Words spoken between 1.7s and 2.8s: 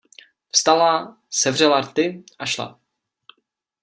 rty a šla.